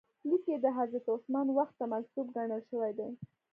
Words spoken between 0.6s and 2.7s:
د حضرت عثمان وخت ته منسوب ګڼل